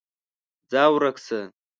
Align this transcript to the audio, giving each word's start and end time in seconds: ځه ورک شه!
ځه 0.69 0.81
ورک 0.93 1.15
شه! 1.25 1.39